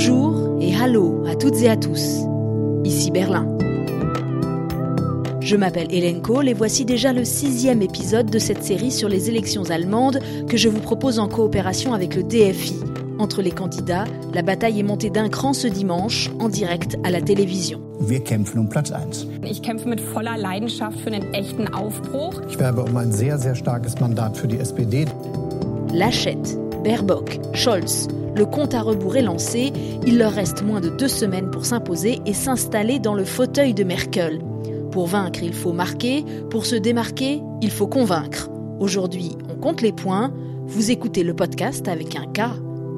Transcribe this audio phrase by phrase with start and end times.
[0.00, 2.20] Bonjour et hallo à toutes et à tous.
[2.84, 3.48] Ici Berlin.
[5.40, 9.28] Je m'appelle Hélène Kohl et voici déjà le sixième épisode de cette série sur les
[9.28, 12.76] élections allemandes que je vous propose en coopération avec le DFI.
[13.18, 17.20] Entre les candidats, la bataille est montée d'un cran ce dimanche en direct à la
[17.20, 17.80] télévision.
[17.98, 19.26] Wir kämpfen um Platz 1.
[19.50, 22.40] Ich kämpfe mit voller Leidenschaft für einen echten Aufbruch.
[22.48, 25.06] Ich werbe um ein sehr, sehr starkes Mandat für die SPD.
[25.92, 28.06] Lachette, Baerbock, Scholz,
[28.38, 29.72] le compte à rebours est lancé,
[30.06, 33.82] il leur reste moins de deux semaines pour s'imposer et s'installer dans le fauteuil de
[33.82, 34.40] Merkel.
[34.92, 38.48] Pour vaincre, il faut marquer, pour se démarquer, il faut convaincre.
[38.78, 40.32] Aujourd'hui, on compte les points,
[40.66, 42.42] vous écoutez le podcast avec un K.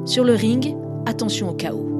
[0.04, 0.76] Sur le ring,
[1.06, 1.99] attention au chaos.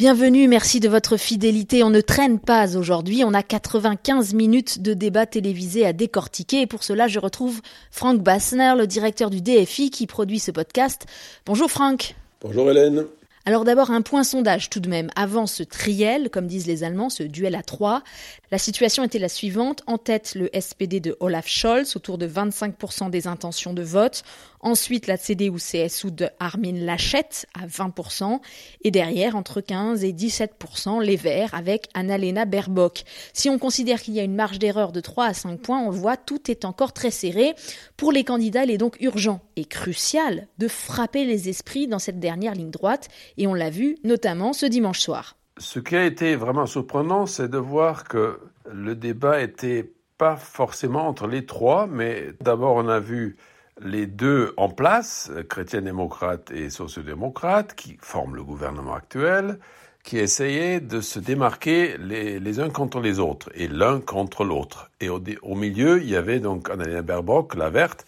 [0.00, 1.84] Bienvenue, merci de votre fidélité.
[1.84, 6.66] On ne traîne pas aujourd'hui, on a 95 minutes de débat télévisé à décortiquer et
[6.66, 7.60] pour cela je retrouve
[7.90, 11.04] Franck Bassner, le directeur du DFI qui produit ce podcast.
[11.44, 12.14] Bonjour Franck.
[12.40, 13.04] Bonjour Hélène.
[13.46, 15.10] Alors d'abord un point sondage tout de même.
[15.16, 18.02] Avant ce triel, comme disent les Allemands, ce duel à trois,
[18.50, 19.82] la situation était la suivante.
[19.86, 24.24] En tête, le SPD de Olaf Scholz, autour de 25% des intentions de vote.
[24.62, 28.40] Ensuite, la CDU-CSU de Armin Laschet à 20%.
[28.82, 33.04] Et derrière, entre 15 et 17%, les Verts avec Annalena Baerbock.
[33.32, 35.90] Si on considère qu'il y a une marge d'erreur de 3 à 5 points, on
[35.90, 37.54] voit, tout est encore très serré.
[37.96, 42.20] Pour les candidats, il est donc urgent et crucial de frapper les esprits dans cette
[42.20, 43.08] dernière ligne droite.
[43.40, 45.38] Et on l'a vu notamment ce dimanche soir.
[45.56, 48.38] Ce qui a été vraiment surprenant, c'est de voir que
[48.70, 53.38] le débat était pas forcément entre les trois, mais d'abord on a vu
[53.80, 59.58] les deux en place, chrétiens-démocrates et sociaux-démocrates, qui forment le gouvernement actuel,
[60.04, 64.90] qui essayaient de se démarquer les, uns contre les autres et l'un contre l'autre.
[65.00, 68.04] Et au, au, milieu, il y avait donc Annalena Baerbock, la verte,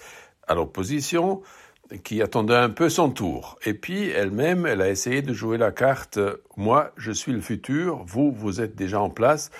[0.47, 1.41] à l'opposition,
[2.05, 3.59] qui attendait un peu son tour.
[3.65, 6.19] Et puis elle-même, elle a essayé de jouer la carte.
[6.57, 9.51] Moi, je suis le futur, vous, vous êtes déjà en place,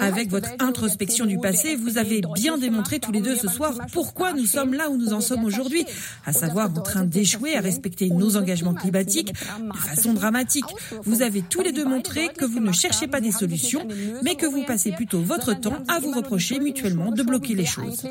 [0.00, 4.32] avec votre introspection du passé, vous avez bien démontré tous les deux ce soir pourquoi
[4.32, 5.84] nous sommes là où nous en sommes aujourd'hui,
[6.24, 10.66] à savoir en train d'échouer à respecter nos engagements climatiques de façon dramatique.
[11.02, 13.86] Vous avez tous les deux montré que vous ne cherchez pas des solutions,
[14.22, 18.06] mais que vous passez plutôt votre temps à vous reprocher mutuellement de bloquer les choses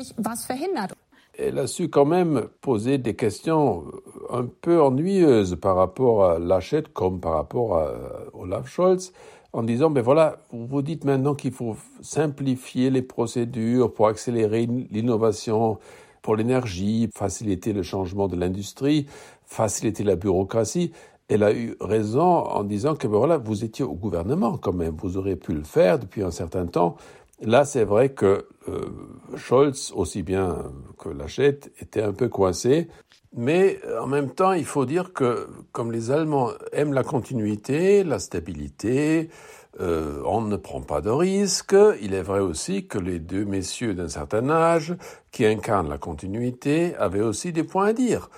[1.38, 3.84] elle a su quand même poser des questions
[4.28, 7.92] un peu ennuyeuses par rapport à Lachette comme par rapport à
[8.34, 9.12] Olaf Scholz,
[9.52, 14.66] en disant, ben voilà, vous vous dites maintenant qu'il faut simplifier les procédures pour accélérer
[14.90, 15.78] l'innovation
[16.22, 19.06] pour l'énergie, faciliter le changement de l'industrie,
[19.46, 20.92] faciliter la bureaucratie.
[21.28, 24.96] Elle a eu raison en disant que ben voilà, vous étiez au gouvernement quand même,
[24.98, 26.96] vous auriez pu le faire depuis un certain temps.
[27.40, 28.88] Là, c'est vrai que euh,
[29.36, 32.88] Scholz, aussi bien que Lachette, était un peu coincé.
[33.36, 38.18] Mais en même temps, il faut dire que comme les Allemands aiment la continuité, la
[38.18, 39.28] stabilité,
[39.80, 41.76] euh, on ne prend pas de risques.
[42.00, 44.96] Il est vrai aussi que les deux messieurs d'un certain âge,
[45.30, 48.30] qui incarnent la continuité, avaient aussi des points à dire.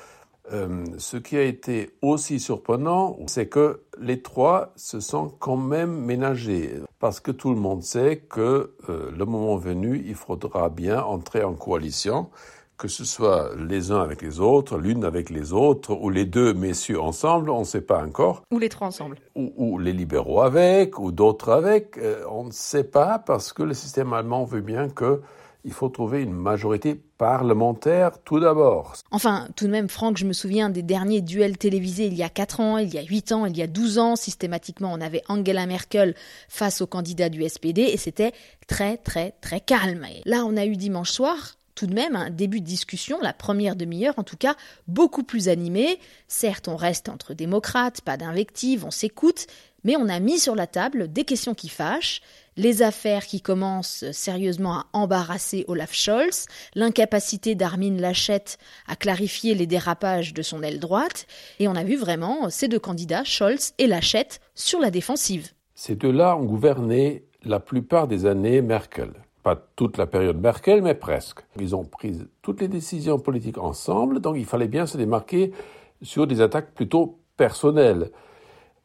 [0.53, 5.93] Euh, ce qui a été aussi surprenant, c'est que les trois se sont quand même
[5.93, 11.03] ménagés, parce que tout le monde sait que euh, le moment venu, il faudra bien
[11.03, 12.31] entrer en coalition,
[12.79, 16.55] que ce soit les uns avec les autres, l'une avec les autres, ou les deux
[16.55, 18.43] messieurs ensemble, on ne sait pas encore.
[18.51, 19.19] Ou les trois ensemble.
[19.37, 23.75] Ou, les libéraux avec, ou d'autres avec, euh, on ne sait pas, parce que le
[23.75, 25.21] système allemand veut bien que
[25.65, 28.95] il faut trouver une majorité parlementaire tout d'abord.
[29.11, 32.29] Enfin, tout de même, Franck, je me souviens des derniers duels télévisés il y a
[32.29, 34.17] 4 ans, il y a 8 ans, il y a 12 ans.
[34.17, 36.15] Systématiquement, on avait Angela Merkel
[36.49, 38.33] face au candidat du SPD et c'était
[38.67, 40.07] très, très, très calme.
[40.25, 43.75] Là, on a eu dimanche soir tout de même un début de discussion, la première
[43.75, 44.55] demi-heure en tout cas,
[44.87, 45.99] beaucoup plus animée.
[46.29, 49.47] Certes, on reste entre démocrates, pas d'invectives, on s'écoute,
[49.85, 52.21] mais on a mis sur la table des questions qui fâchent,
[52.61, 58.45] les affaires qui commencent sérieusement à embarrasser Olaf Scholz, l'incapacité d'Armin Laschet
[58.87, 61.27] à clarifier les dérapages de son aile droite,
[61.59, 65.53] et on a vu vraiment ces deux candidats, Scholz et Laschet, sur la défensive.
[65.75, 69.13] Ces deux-là ont gouverné la plupart des années Merkel.
[69.43, 71.41] Pas toute la période Merkel, mais presque.
[71.59, 75.53] Ils ont pris toutes les décisions politiques ensemble, donc il fallait bien se démarquer
[76.03, 78.11] sur des attaques plutôt personnelles.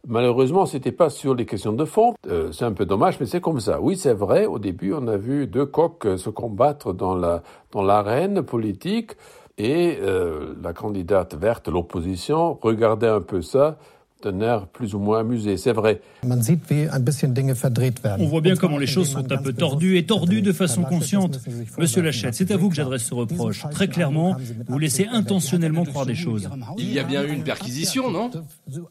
[0.07, 2.13] Malheureusement, c'était pas sur les questions de fond.
[2.27, 3.81] Euh, c'est un peu dommage, mais c'est comme ça.
[3.81, 4.45] Oui, c'est vrai.
[4.45, 7.41] Au début, on a vu deux coqs se combattre dans la
[7.71, 9.13] dans l'arène politique,
[9.57, 13.77] et euh, la candidate verte, l'opposition, regardait un peu ça
[14.23, 16.01] d'un air plus ou moins amusé, c'est vrai.
[16.25, 18.25] Man sieht, wie ein bisschen Dinge verdreht werden.
[18.25, 21.39] On voit bien comment les choses sont un peu tordues et tordues de façon consciente.
[21.77, 23.65] Monsieur Lachette, c'est à vous que j'adresse ce reproche.
[23.71, 24.35] Très clairement,
[24.67, 26.49] vous laissez intentionnellement croire des choses.
[26.77, 28.31] Il y a bien eu une perquisition, non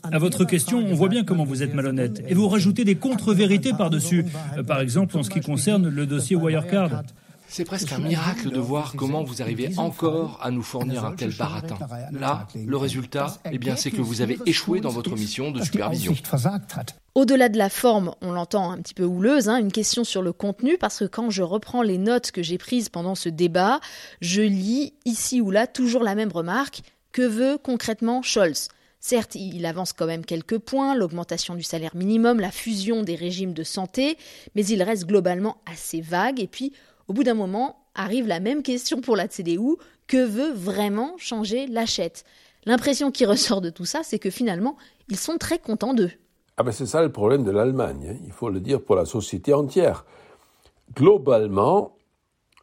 [0.02, 2.22] À votre question, on voit bien comment vous êtes malhonnête.
[2.28, 4.26] Et vous rajoutez des contre-vérités par-dessus.
[4.56, 7.02] Euh, Par exemple, en ce qui concerne le dossier Wirecard.
[7.54, 11.32] C'est presque un miracle de voir comment vous arrivez encore à nous fournir un tel
[11.32, 11.78] baratin.
[12.10, 16.16] Là, le résultat, eh bien, c'est que vous avez échoué dans votre mission de supervision.
[17.14, 20.32] Au-delà de la forme, on l'entend un petit peu houleuse, hein, une question sur le
[20.32, 23.78] contenu, parce que quand je reprends les notes que j'ai prises pendant ce débat,
[24.20, 26.80] je lis ici ou là toujours la même remarque.
[27.12, 28.66] Que veut concrètement Scholz?
[28.98, 33.52] Certes, il avance quand même quelques points, l'augmentation du salaire minimum, la fusion des régimes
[33.52, 34.18] de santé,
[34.56, 36.40] mais il reste globalement assez vague.
[36.40, 36.72] Et puis,
[37.08, 41.66] au bout d'un moment, arrive la même question pour la CDU, que veut vraiment changer
[41.66, 42.24] Lachette
[42.66, 44.76] L'impression qui ressort de tout ça, c'est que finalement,
[45.08, 46.10] ils sont très contents d'eux.
[46.56, 48.20] Ah ben c'est ça le problème de l'Allemagne, hein.
[48.24, 50.06] il faut le dire pour la société entière.
[50.94, 51.96] Globalement,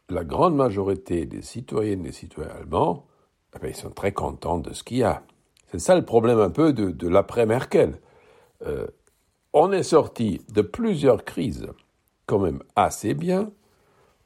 [0.08, 3.06] la grande majorité des citoyennes et des citoyens allemands,
[3.54, 5.22] eh ben, ils sont très contents de ce qu'il y a.
[5.70, 8.00] C'est ça le problème un peu de, de l'après-Merkel.
[8.66, 8.86] Euh,
[9.52, 11.66] on est sorti de plusieurs crises
[12.26, 13.50] quand même assez bien.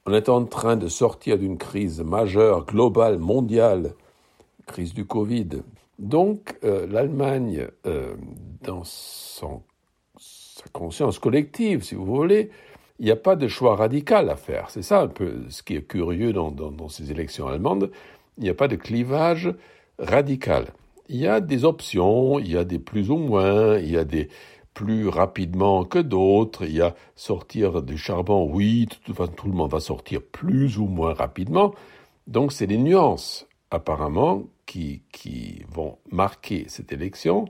[0.08, 3.94] On est en train de sortir d'une crise majeure, globale, mondiale,
[4.64, 5.48] crise du Covid.
[5.98, 8.14] Donc euh, l'Allemagne, euh,
[8.62, 9.62] dans son,
[10.16, 12.50] sa conscience collective, si vous voulez,
[13.00, 14.70] il n'y a pas de choix radical à faire.
[14.70, 17.90] C'est ça un peu ce qui est curieux dans, dans, dans ces élections allemandes.
[18.38, 19.52] Il n'y a pas de clivage
[19.98, 20.66] radical.
[21.08, 24.04] Il y a des options, il y a des plus ou moins, il y a
[24.04, 24.28] des
[24.76, 29.80] plus rapidement que d'autres, il y a sortir du charbon, oui, tout le monde va
[29.80, 31.74] sortir plus ou moins rapidement.
[32.26, 37.46] Donc c'est des nuances apparemment qui, qui vont marquer cette élection.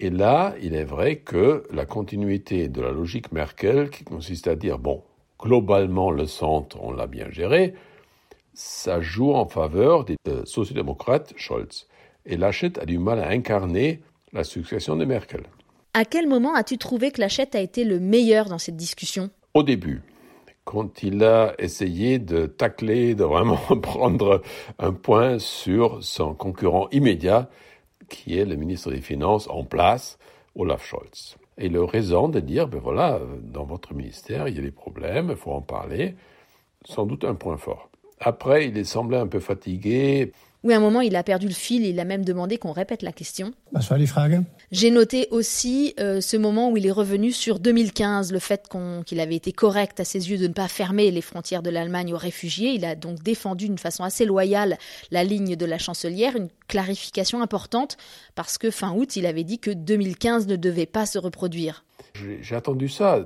[0.00, 4.54] Et là, il est vrai que la continuité de la logique Merkel, qui consiste à
[4.54, 5.02] dire, bon,
[5.38, 7.72] globalement, le centre, on l'a bien géré,
[8.52, 11.86] ça joue en faveur des euh, sociodémocrates Scholz.
[12.26, 14.02] Et Laschet a du mal à incarner
[14.34, 15.44] la succession de Merkel.
[15.92, 19.30] À quel moment as-tu trouvé que Lachette a été le meilleur dans cette discussion?
[19.54, 20.02] Au début,
[20.64, 24.40] quand il a essayé de tacler, de vraiment prendre
[24.78, 27.50] un point sur son concurrent immédiat,
[28.08, 30.18] qui est le ministre des Finances en place,
[30.54, 31.36] Olaf Scholz.
[31.58, 35.30] Et a raison de dire, ben voilà, dans votre ministère, il y a des problèmes,
[35.30, 36.14] il faut en parler.
[36.84, 37.90] Sans doute un point fort.
[38.20, 40.32] Après, il est semblé un peu fatigué.
[40.62, 42.72] Oui, à un moment, il a perdu le fil et il a même demandé qu'on
[42.72, 43.52] répète la question.
[43.72, 44.40] Die Frage?
[44.70, 48.68] J'ai noté aussi euh, ce moment où il est revenu sur 2015, le fait
[49.06, 52.12] qu'il avait été correct à ses yeux de ne pas fermer les frontières de l'Allemagne
[52.12, 52.72] aux réfugiés.
[52.74, 54.76] Il a donc défendu d'une façon assez loyale
[55.10, 57.96] la ligne de la chancelière, une clarification importante
[58.34, 61.84] parce que fin août, il avait dit que 2015 ne devait pas se reproduire.
[62.14, 63.24] J'ai j'ai attendu ça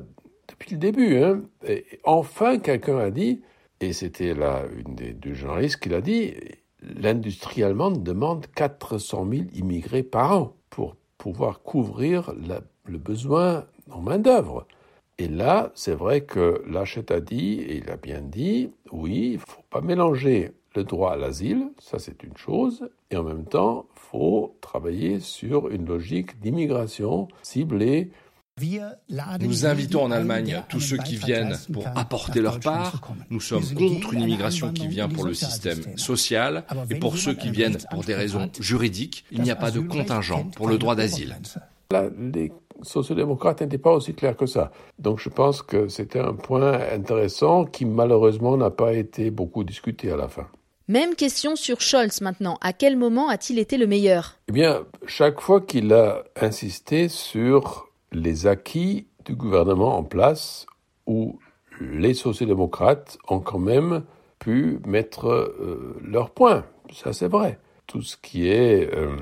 [0.48, 1.16] depuis le début.
[1.18, 1.42] Hein.
[1.66, 3.42] Et enfin, quelqu'un a dit,
[3.80, 6.34] et c'était là une des deux journalistes qui l'a dit,
[6.96, 12.32] l'industrie allemande demande 400 000 immigrés par an pour pouvoir couvrir
[12.86, 14.66] le besoin en main-d'œuvre.
[15.18, 19.34] Et là, c'est vrai que Lachette a dit, et il a bien dit, oui, il
[19.34, 23.44] ne faut pas mélanger le droit à l'asile, ça c'est une chose, et en même
[23.44, 28.10] temps, il faut travailler sur une logique d'immigration ciblée
[29.40, 33.00] Nous invitons en Allemagne tous ceux qui viennent pour apporter leur part.
[33.28, 37.50] Nous sommes contre une immigration qui vient pour le système social et pour ceux qui
[37.50, 39.24] viennent pour des raisons juridiques.
[39.32, 41.36] Il n'y a pas de contingent pour le droit d'asile.
[42.32, 42.52] Les
[42.82, 44.70] sociodémocrates n'étaient pas aussi clairs que ça.
[45.00, 50.12] Donc je pense que c'était un point intéressant qui malheureusement n'a pas été beaucoup discuté
[50.12, 50.46] à la fin.
[50.86, 52.58] Même question sur Scholz maintenant.
[52.60, 54.36] À quel moment a-t-il été le meilleur?
[54.48, 60.66] Eh bien, chaque fois qu'il a insisté sur les acquis du gouvernement en place,
[61.06, 61.38] où
[61.80, 64.04] les sociodémocrates ont quand même
[64.38, 66.64] pu mettre euh, leur point.
[66.92, 67.58] Ça, c'est vrai.
[67.86, 69.16] Tout ce qui est euh,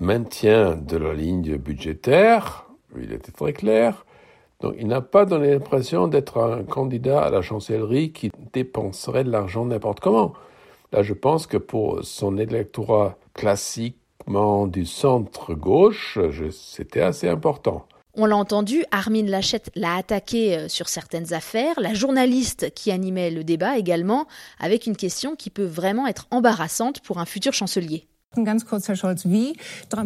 [0.00, 2.66] maintien de la ligne budgétaire,
[2.98, 4.04] il était très clair.
[4.60, 9.30] Donc, il n'a pas donné l'impression d'être un candidat à la chancellerie qui dépenserait de
[9.30, 10.32] l'argent n'importe comment.
[10.92, 16.18] Là, je pense que pour son électorat classiquement du centre-gauche,
[16.50, 17.86] c'était assez important.
[18.16, 23.32] On l'a entendu, Armin Lachette l'a attaqué euh, sur certaines affaires, la journaliste qui animait
[23.32, 24.28] le débat également,
[24.60, 28.06] avec une question qui peut vraiment être embarrassante pour un futur chancelier.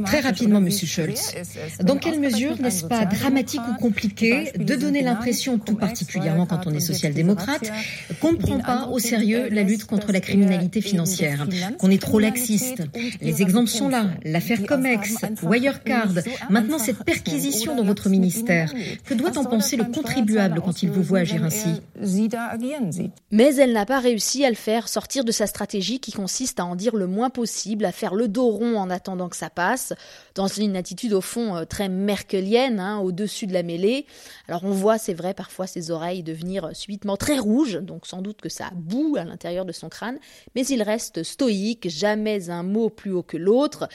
[0.05, 1.35] Très rapidement, Monsieur Scholz.
[1.83, 6.71] Dans quelle mesure n'est-ce pas dramatique ou compliqué de donner l'impression, tout particulièrement quand on
[6.73, 7.71] est social-démocrate,
[8.21, 11.47] qu'on ne prend pas au sérieux la lutte contre la criminalité financière,
[11.79, 12.83] qu'on est trop laxiste
[13.21, 14.07] Les exemples sont là.
[14.25, 16.13] L'affaire Comex, Wirecard,
[16.51, 18.73] maintenant cette perquisition dans votre ministère.
[19.05, 21.81] Que doit en penser le contribuable quand il vous voit agir ainsi
[23.31, 26.65] Mais elle n'a pas réussi à le faire sortir de sa stratégie qui consiste à
[26.65, 29.95] en dire le moins possible, à faire le dos rond en attendant que ça passe,
[30.35, 34.07] dans une attitude au fond euh, très merkelienne, hein, au-dessus de la mêlée.
[34.49, 38.21] Alors on voit, c'est vrai, parfois ses oreilles devenir euh, subitement très rouges, donc sans
[38.21, 40.19] doute que ça boue à l'intérieur de son crâne,
[40.55, 43.89] mais il reste stoïque, jamais un mot plus haut que l'autre.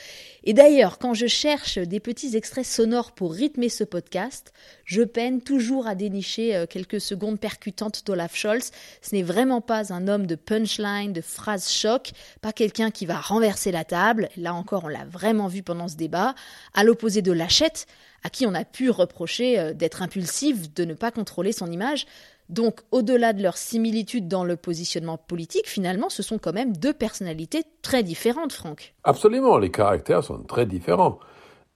[0.44, 4.54] Et d'ailleurs, quand je cherche des petits extraits sonores pour rythmer ce podcast,
[4.86, 8.72] je peine toujours à dénicher euh, quelques secondes percutantes d'Olaf Scholz.
[9.02, 12.12] Ce n'est vraiment pas un homme de punchline, de phrases choc,
[12.42, 14.13] pas quelqu'un qui va renverser la table.
[14.38, 16.36] Là encore, on l'a vraiment vu pendant ce débat.
[16.74, 17.88] À l'opposé de Lachette,
[18.24, 22.06] à qui on a pu reprocher euh, d'être impulsif, de ne pas contrôler son image.
[22.50, 26.94] Donc, au-delà de leur similitude dans le positionnement politique, finalement, ce sont quand même deux
[26.94, 28.94] personnalités très différentes, Franck.
[29.04, 31.20] Absolument, les caractères sont très différents,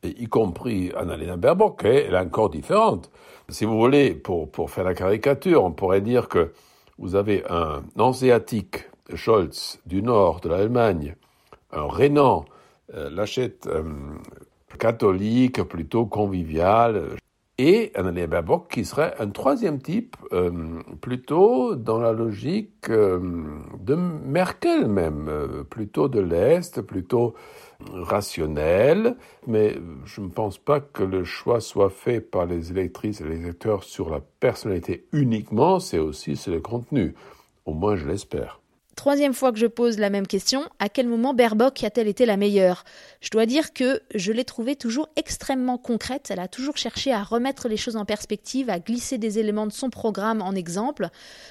[0.03, 3.09] y compris Annalena Baerbock, elle est encore différente.
[3.49, 6.53] Si vous voulez, pour, pour faire la caricature, on pourrait dire que
[6.97, 11.15] vous avez un hanséatique, Scholz, du nord de l'Allemagne,
[11.71, 12.45] un Rénan,
[12.93, 13.09] euh,
[13.67, 13.83] euh,
[14.79, 17.17] catholique, plutôt convivial,
[17.57, 23.19] et Annalena Baerbock qui serait un troisième type, euh, plutôt dans la logique euh,
[23.79, 25.29] de Merkel même,
[25.69, 27.33] plutôt de l'Est, plutôt
[27.91, 33.25] rationnel, mais je ne pense pas que le choix soit fait par les électrices et
[33.25, 37.15] les électeurs sur la personnalité uniquement, c'est aussi sur le contenu,
[37.65, 38.61] au moins je l'espère.
[38.97, 42.35] Troisième fois que je pose la même question, à quel moment Baerbock a-t-elle été la
[42.35, 42.83] meilleure?
[43.21, 47.21] Je dois dire que je l'ai trouvée toujours extrêmement concrète, elle a toujours cherché à
[47.21, 51.09] remettre les choses en perspective, à glisser des éléments de son programme en exemple,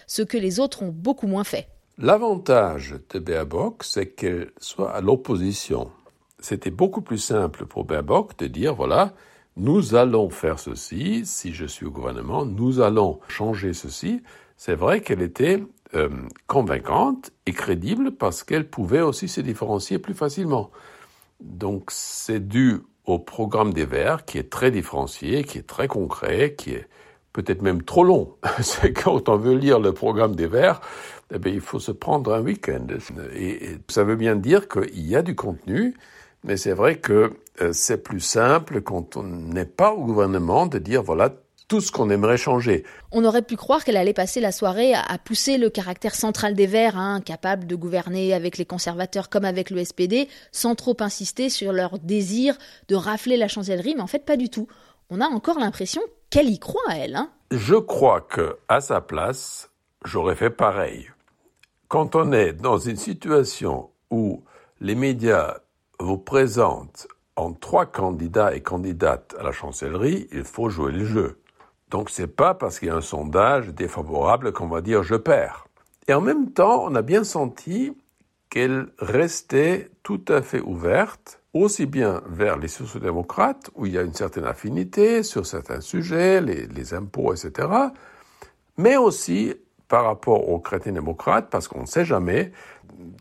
[0.08, 1.68] ce que les autres ont beaucoup moins fait.
[1.98, 5.92] L'avantage de Baerbock, c'est qu'elle soit à l'opposition.
[6.40, 9.14] C'était beaucoup plus simple pour Baerbock de dire, voilà,
[9.54, 14.20] nous allons faire ceci, si je suis au gouvernement, nous allons changer ceci.
[14.56, 15.62] C'est vrai qu'elle était
[15.94, 16.08] euh,
[16.46, 20.70] convaincante et crédible parce qu'elle pouvait aussi se différencier plus facilement.
[21.40, 26.54] Donc c'est dû au programme des Verts qui est très différencié, qui est très concret,
[26.54, 26.88] qui est
[27.32, 28.34] peut-être même trop long.
[28.62, 30.80] c'est quand on veut lire le programme des Verts,
[31.32, 32.86] eh bien, il faut se prendre un week-end.
[33.34, 35.94] Et, ça veut bien dire qu'il y a du contenu,
[36.44, 40.78] mais c'est vrai que euh, c'est plus simple quand on n'est pas au gouvernement de
[40.78, 41.30] dire voilà
[41.68, 42.84] tout ce qu'on aimerait changer.
[43.10, 46.66] On aurait pu croire qu'elle allait passer la soirée à pousser le caractère central des
[46.66, 51.48] Verts, hein, capable de gouverner avec les conservateurs comme avec le SPD, sans trop insister
[51.48, 52.56] sur leur désir
[52.88, 54.68] de rafler la chancellerie, mais en fait pas du tout.
[55.10, 57.16] On a encore l'impression qu'elle y croit, elle.
[57.16, 57.30] Hein.
[57.50, 59.70] Je crois que, à sa place,
[60.04, 61.10] j'aurais fait pareil.
[61.88, 64.42] Quand on est dans une situation où
[64.80, 65.58] les médias
[66.00, 67.06] vous présentent
[67.36, 71.38] en trois candidats et candidates à la chancellerie, il faut jouer le jeu.
[71.90, 75.66] Donc c'est pas parce qu'il y a un sondage défavorable qu'on va dire je perds.
[76.08, 77.96] Et en même temps, on a bien senti
[78.50, 84.02] qu'elle restait tout à fait ouverte, aussi bien vers les sociodémocrates, où il y a
[84.02, 87.68] une certaine affinité sur certains sujets, les, les impôts, etc.,
[88.76, 89.54] mais aussi
[89.88, 92.52] par rapport aux chrétiens démocrates, parce qu'on ne sait jamais.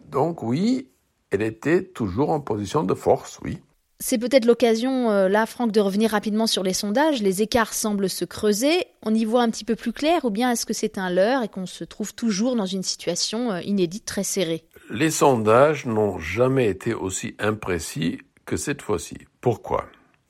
[0.07, 0.89] Donc oui,
[1.31, 3.59] elle était toujours en position de force, oui.
[4.07, 7.23] C'est peut-être l'occasion, euh, là, Franck, de revenir rapidement sur les sondages.
[7.23, 8.85] Les écarts semblent se creuser.
[9.01, 11.41] On y voit un petit peu plus clair ou bien est-ce que c'est un leurre
[11.41, 14.63] et qu'on se trouve toujours dans une situation euh, inédite très serrée?
[14.91, 19.17] Les sondages n'ont jamais été aussi imprécis que cette fois-ci.
[19.41, 19.87] Pourquoi?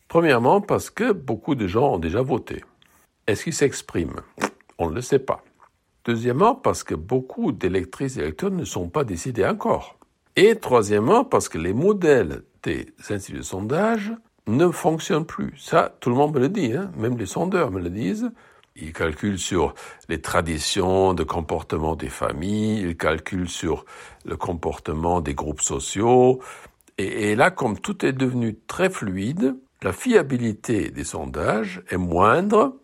[0.07, 2.63] Premièrement, parce que beaucoup de gens ont déjà voté.
[3.27, 4.21] Est-ce qu'ils s'expriment?
[4.77, 5.43] On ne le sait pas.
[6.05, 9.97] Deuxièmement, parce que beaucoup d'électrices et électeurs ne sont pas décidés encore.
[10.37, 14.13] Et troisièmement, parce que les modèles des instituts de sondage
[14.47, 15.53] ne fonctionnent plus.
[15.57, 16.91] Ça, tout le monde me le dit, hein.
[16.97, 18.31] même les sondeurs me le disent.
[18.75, 19.73] Ils calculent sur
[20.09, 23.85] les traditions de comportement des familles, ils calculent sur
[24.25, 26.41] le comportement des groupes sociaux.
[26.97, 32.75] Et là, comme tout est devenu très fluide, la fiabilité des sondages est moindre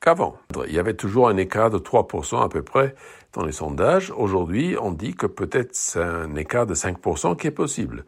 [0.00, 0.36] qu'avant.
[0.66, 2.94] Il y avait toujours un écart de 3% à peu près
[3.32, 4.12] dans les sondages.
[4.16, 8.04] Aujourd'hui, on dit que peut-être c'est un écart de 5% qui est possible.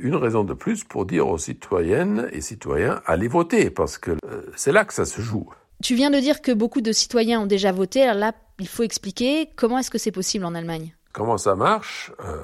[0.00, 4.42] Une raison de plus pour dire aux citoyennes et citoyens allez voter, parce que euh,
[4.56, 5.48] c'est là que ça se joue.
[5.82, 8.02] Tu viens de dire que beaucoup de citoyens ont déjà voté.
[8.02, 10.94] Alors là, il faut expliquer comment est-ce que c'est possible en Allemagne.
[11.12, 12.36] Comment ça marche euh,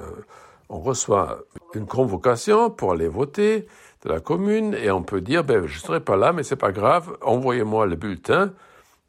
[0.69, 1.39] on reçoit
[1.73, 3.67] une convocation pour aller voter
[4.03, 6.71] de la commune et on peut dire ben je serai pas là mais c'est pas
[6.71, 8.53] grave, envoyez-moi le bulletin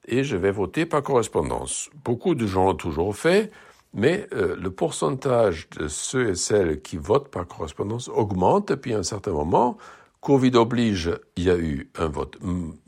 [0.07, 1.91] et je vais voter par correspondance.
[2.05, 3.51] Beaucoup de gens l'ont toujours fait,
[3.95, 8.95] mais euh, le pourcentage de ceux et celles qui votent par correspondance augmente et puis
[8.95, 9.79] à un certain moment,
[10.21, 12.37] Covid oblige, il y a eu un vote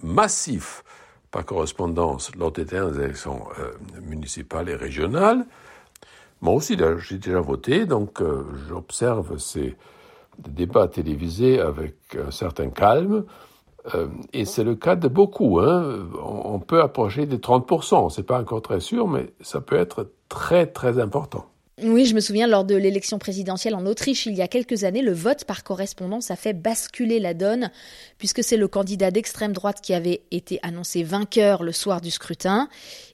[0.03, 0.85] massif
[1.31, 5.47] par correspondance lors des élections euh, municipales et régionales.
[6.41, 9.77] Moi aussi, j'ai déjà voté, donc euh, j'observe ces
[10.39, 13.25] débats télévisés avec un certain calme.
[13.95, 15.59] Euh, et c'est le cas de beaucoup.
[15.61, 16.09] Hein.
[16.23, 18.11] On, peut approcher des 30%.
[18.11, 21.47] C'est pas encore très sûr, mais ça peut être très très important.
[21.83, 25.01] Oui, je me souviens, lors de l'élection présidentielle en Autriche, il y a quelques années,
[25.01, 27.71] le vote par correspondance a fait basculer la donne,
[28.19, 32.69] puisque c'est le candidat d'extrême droite qui avait été annoncé vainqueur le soir du scrutin.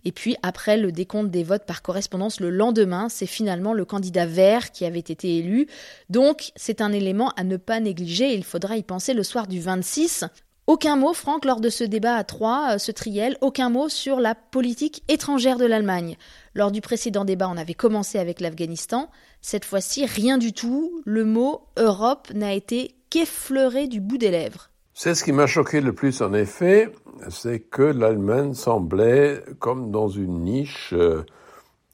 [0.05, 4.27] Et puis, après le décompte des votes par correspondance le lendemain, c'est finalement le candidat
[4.27, 5.69] vert qui avait été élu.
[6.11, 8.35] Donc, c'est un élément à ne pas négliger.
[8.35, 10.25] Il faudra y penser le soir du 26.
[10.69, 14.19] Aucun mot, Franck, lors de ce débat à trois, euh, ce triel, aucun mot sur
[14.19, 16.17] la politique étrangère de l'Allemagne.
[16.57, 19.09] Lors du précédent débat, on avait commencé avec l'Afghanistan.
[19.41, 21.03] Cette fois-ci, rien du tout.
[21.05, 24.71] Le mot Europe n'a été qu'effleuré du bout des lèvres.
[24.93, 26.93] C'est ce qui m'a choqué le plus, en effet,
[27.29, 31.23] c'est que l'Allemagne semblait comme dans une niche, euh,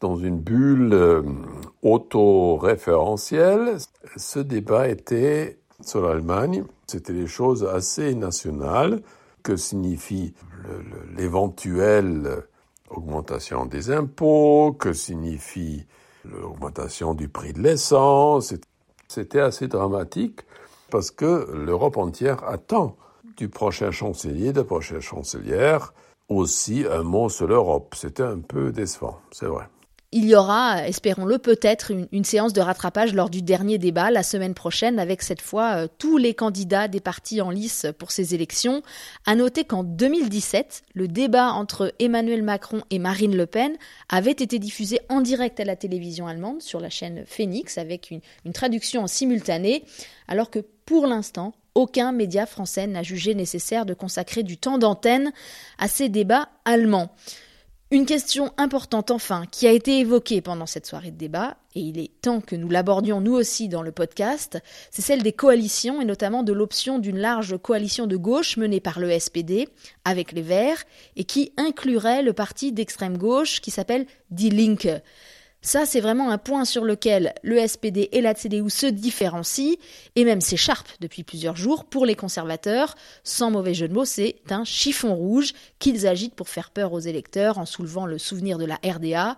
[0.00, 1.22] dans une bulle euh,
[1.82, 3.76] autoréférentielle.
[4.16, 9.00] Ce débat était sur l'Allemagne c'était des choses assez nationales.
[9.42, 10.34] Que signifie
[11.16, 12.44] l'éventuelle
[12.90, 15.86] augmentation des impôts Que signifie
[16.24, 18.54] l'augmentation du prix de l'essence
[19.08, 20.42] C'était assez dramatique
[20.90, 22.96] parce que l'Europe entière attend
[23.36, 25.94] du prochain chancelier, de la prochaine chancelière,
[26.28, 27.94] aussi un mot sur l'Europe.
[27.96, 29.64] C'était un peu décevant, c'est vrai.
[30.14, 34.52] Il y aura, espérons-le, peut-être une, séance de rattrapage lors du dernier débat la semaine
[34.52, 38.82] prochaine avec cette fois euh, tous les candidats des partis en lice pour ces élections.
[39.24, 43.74] À noter qu'en 2017, le débat entre Emmanuel Macron et Marine Le Pen
[44.10, 48.20] avait été diffusé en direct à la télévision allemande sur la chaîne Phoenix avec une,
[48.44, 49.82] une traduction en simultané,
[50.28, 55.32] alors que pour l'instant, aucun média français n'a jugé nécessaire de consacrer du temps d'antenne
[55.78, 57.14] à ces débats allemands.
[57.92, 61.98] Une question importante enfin, qui a été évoquée pendant cette soirée de débat, et il
[61.98, 64.58] est temps que nous l'abordions nous aussi dans le podcast,
[64.90, 68.98] c'est celle des coalitions et notamment de l'option d'une large coalition de gauche menée par
[68.98, 69.68] le SPD
[70.06, 70.84] avec les Verts
[71.16, 75.02] et qui inclurait le parti d'extrême gauche qui s'appelle Die Linke.
[75.64, 79.76] Ça, c'est vraiment un point sur lequel le SPD et la CDU se différencient
[80.16, 81.84] et même s'écharpent depuis plusieurs jours.
[81.84, 86.48] Pour les conservateurs, sans mauvais jeu de mots, c'est un chiffon rouge qu'ils agitent pour
[86.48, 89.36] faire peur aux électeurs en soulevant le souvenir de la RDA.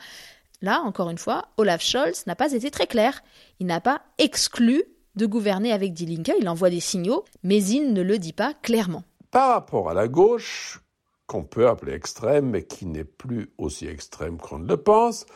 [0.62, 3.22] Là, encore une fois, Olaf Scholz n'a pas été très clair.
[3.60, 4.82] Il n'a pas exclu
[5.16, 8.54] de gouverner avec Die Linke, il envoie des signaux, mais il ne le dit pas
[8.54, 9.04] clairement.
[9.30, 10.80] Par rapport à la gauche,
[11.26, 15.26] qu'on peut appeler extrême, mais qui n'est plus aussi extrême qu'on le pense,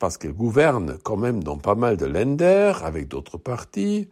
[0.00, 4.08] parce qu'elle gouverne quand même dans pas mal de Länder avec d'autres partis,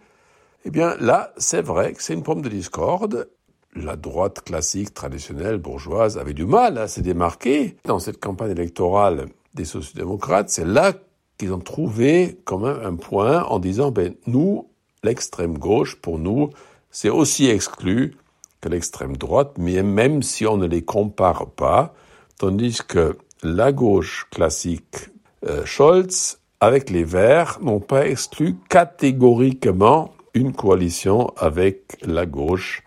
[0.65, 3.29] eh bien là, c'est vrai que c'est une pomme de discorde.
[3.75, 7.77] La droite classique, traditionnelle, bourgeoise avait du mal à se démarquer.
[7.85, 10.93] Dans cette campagne électorale des sociodémocrates, c'est là
[11.39, 14.69] qu'ils ont trouvé quand même un point en disant, ben, nous,
[15.03, 16.51] l'extrême gauche, pour nous,
[16.91, 18.17] c'est aussi exclu
[18.61, 21.95] que l'extrême droite, mais même si on ne les compare pas,
[22.37, 25.11] tandis que la gauche classique
[25.47, 32.83] euh, Scholz, avec les Verts, n'ont pas exclu catégoriquement une coalition avec la gauche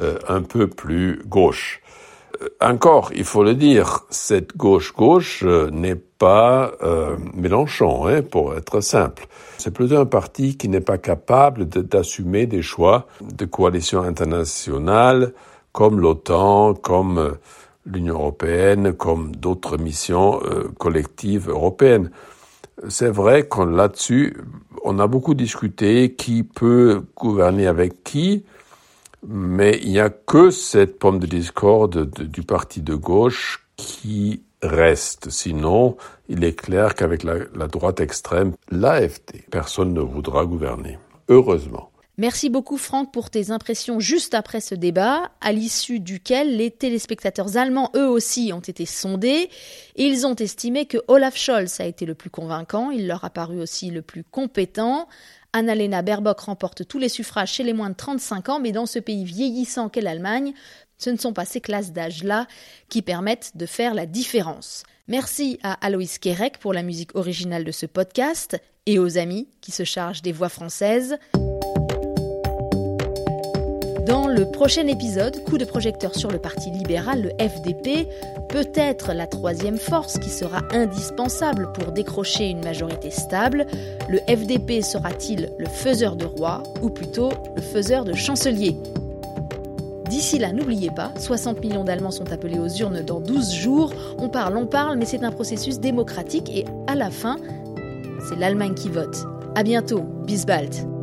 [0.00, 1.82] euh, un peu plus gauche.
[2.42, 6.72] Euh, encore, il faut le dire, cette gauche-gauche n'est pas
[7.34, 9.28] Mélenchon, hein, pour être simple.
[9.56, 15.32] C'est plutôt un parti qui n'est pas capable d'assumer des choix de coalition internationale
[15.72, 17.36] comme l'OTAN, comme
[17.86, 22.10] l'Union européenne comme d'autres missions euh, collectives européennes.
[22.88, 24.36] C'est vrai qu'on là-dessus,
[24.84, 28.44] on a beaucoup discuté qui peut gouverner avec qui,
[29.26, 35.30] mais il n'y a que cette pomme de discorde du parti de gauche qui reste.
[35.30, 35.96] Sinon,
[36.28, 40.98] il est clair qu'avec la, droite extrême, l'AFD, personne ne voudra gouverner.
[41.28, 41.90] Heureusement.
[42.20, 47.56] Merci beaucoup Franck pour tes impressions juste après ce débat, à l'issue duquel les téléspectateurs
[47.56, 49.48] allemands eux aussi ont été sondés
[49.94, 53.30] et ils ont estimé que Olaf Scholz a été le plus convaincant, il leur a
[53.30, 55.06] paru aussi le plus compétent.
[55.52, 58.98] Annalena Baerbock remporte tous les suffrages chez les moins de 35 ans, mais dans ce
[58.98, 60.54] pays vieillissant qu'est l'Allemagne,
[60.98, 62.48] ce ne sont pas ces classes d'âge-là
[62.88, 64.82] qui permettent de faire la différence.
[65.06, 69.70] Merci à Aloïs Kerek pour la musique originale de ce podcast et aux amis qui
[69.70, 71.16] se chargent des voix françaises.
[74.08, 78.08] Dans le prochain épisode, coup de projecteur sur le Parti libéral, le FDP,
[78.48, 83.66] peut-être la troisième force qui sera indispensable pour décrocher une majorité stable.
[84.08, 88.78] Le FDP sera-t-il le faiseur de roi ou plutôt le faiseur de chancelier?
[90.08, 93.92] D'ici là, n'oubliez pas, 60 millions d'Allemands sont appelés aux urnes dans 12 jours.
[94.16, 97.36] On parle, on parle, mais c'est un processus démocratique et à la fin,
[98.26, 99.26] c'est l'Allemagne qui vote.
[99.54, 100.97] À bientôt, bis bald.